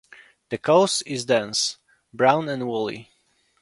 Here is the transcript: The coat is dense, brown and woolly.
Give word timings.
The 0.49 0.57
coat 0.57 1.03
is 1.05 1.25
dense, 1.25 1.77
brown 2.11 2.49
and 2.49 2.67
woolly. 2.67 3.11